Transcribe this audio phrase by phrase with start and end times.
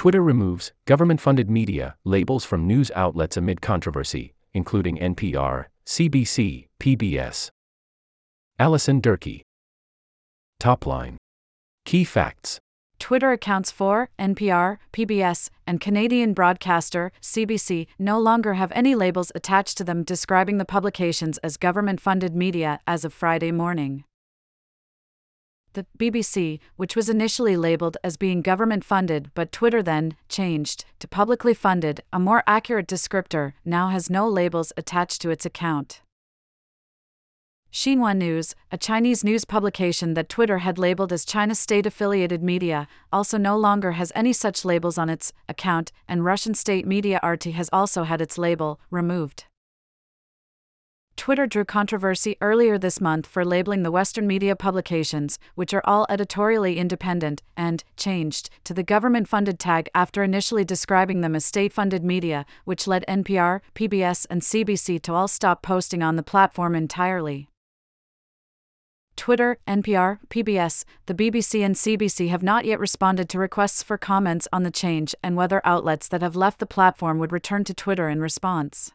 [0.00, 7.50] Twitter removes government funded media labels from news outlets amid controversy, including NPR, CBC, PBS.
[8.58, 9.42] Alison Durkee.
[10.58, 11.18] Top line.
[11.84, 12.58] Key facts.
[12.98, 19.76] Twitter accounts for NPR, PBS, and Canadian broadcaster CBC no longer have any labels attached
[19.76, 24.04] to them describing the publications as government funded media as of Friday morning.
[25.72, 31.06] The BBC, which was initially labeled as being government funded but Twitter then changed to
[31.06, 36.02] publicly funded, a more accurate descriptor, now has no labels attached to its account.
[37.72, 42.88] Xinhua News, a Chinese news publication that Twitter had labeled as China state affiliated media,
[43.12, 47.44] also no longer has any such labels on its account, and Russian state media RT
[47.44, 49.44] has also had its label removed.
[51.20, 56.06] Twitter drew controversy earlier this month for labeling the Western media publications, which are all
[56.08, 61.74] editorially independent, and changed to the government funded tag after initially describing them as state
[61.74, 66.74] funded media, which led NPR, PBS, and CBC to all stop posting on the platform
[66.74, 67.50] entirely.
[69.14, 74.48] Twitter, NPR, PBS, the BBC, and CBC have not yet responded to requests for comments
[74.54, 78.08] on the change and whether outlets that have left the platform would return to Twitter
[78.08, 78.92] in response.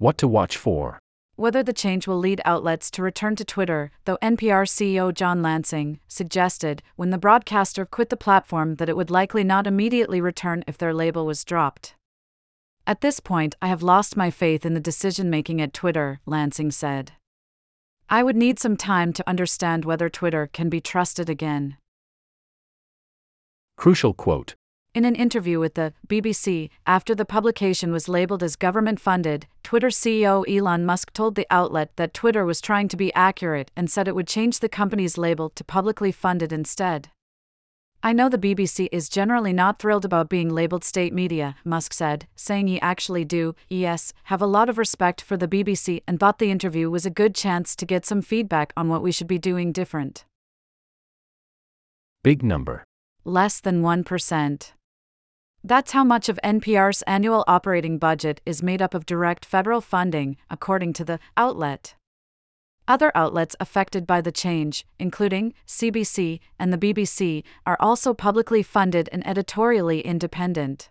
[0.00, 1.00] What to watch for?
[1.34, 5.98] Whether the change will lead outlets to return to Twitter, though NPR CEO John Lansing
[6.06, 10.78] suggested when the broadcaster quit the platform that it would likely not immediately return if
[10.78, 11.96] their label was dropped.
[12.86, 16.70] At this point, I have lost my faith in the decision making at Twitter, Lansing
[16.70, 17.12] said.
[18.08, 21.76] I would need some time to understand whether Twitter can be trusted again.
[23.76, 24.54] Crucial quote.
[24.98, 29.90] In an interview with the BBC, after the publication was labeled as government funded, Twitter
[29.90, 34.08] CEO Elon Musk told the outlet that Twitter was trying to be accurate and said
[34.08, 37.10] it would change the company's label to publicly funded instead.
[38.02, 42.26] I know the BBC is generally not thrilled about being labeled state media, Musk said,
[42.34, 46.40] saying he actually do, yes, have a lot of respect for the BBC and thought
[46.40, 49.38] the interview was a good chance to get some feedback on what we should be
[49.38, 50.24] doing different.
[52.24, 52.82] Big number.
[53.24, 54.72] Less than 1%.
[55.64, 60.36] That's how much of NPR's annual operating budget is made up of direct federal funding,
[60.48, 61.94] according to the outlet.
[62.86, 69.08] Other outlets affected by the change, including CBC and the BBC, are also publicly funded
[69.12, 70.88] and editorially independent.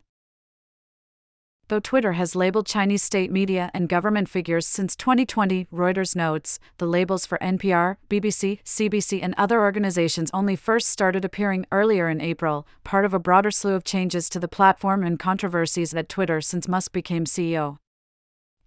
[1.70, 6.86] Though Twitter has labeled Chinese state media and government figures since 2020, Reuters notes, the
[6.86, 12.66] labels for NPR, BBC, CBC, and other organizations only first started appearing earlier in April,
[12.86, 16.70] part of a broader slew of changes to the platform and controversies at Twitter since
[16.70, 17.80] Musk became CEO.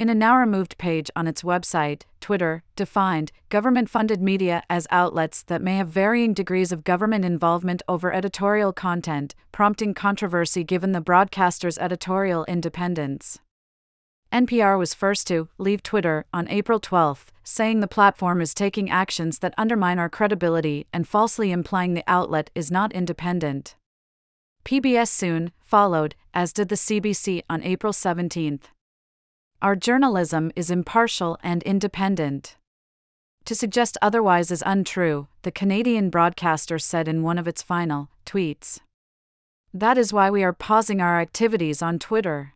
[0.01, 5.43] In a now removed page on its website, Twitter defined government funded media as outlets
[5.43, 11.03] that may have varying degrees of government involvement over editorial content, prompting controversy given the
[11.03, 13.41] broadcaster's editorial independence.
[14.33, 19.41] NPR was first to leave Twitter on April 12, saying the platform is taking actions
[19.41, 23.77] that undermine our credibility and falsely implying the outlet is not independent.
[24.65, 28.61] PBS soon followed, as did the CBC on April 17.
[29.63, 32.57] Our journalism is impartial and independent.
[33.45, 38.79] To suggest otherwise is untrue, the Canadian broadcaster said in one of its final tweets.
[39.75, 42.55] That is why we are pausing our activities on Twitter.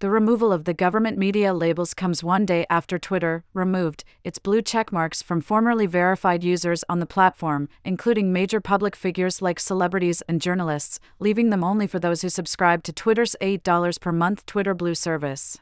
[0.00, 4.62] The removal of the government media labels comes one day after Twitter removed its blue
[4.62, 10.40] checkmarks from formerly verified users on the platform, including major public figures like celebrities and
[10.40, 14.94] journalists, leaving them only for those who subscribe to Twitter's $8 per month Twitter Blue
[14.94, 15.58] service.